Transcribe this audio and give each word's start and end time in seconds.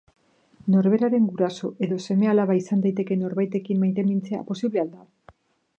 Norberaren 0.75 1.25
guraso 1.33 1.67
edo 1.87 1.99
seme 2.07 2.29
alaba 2.33 2.57
izan 2.61 2.81
daitekeen 2.87 3.23
norbaitekin 3.27 3.83
maitemintzea 3.85 4.43
posible 4.53 4.83
al 4.85 4.93
da? 4.99 5.07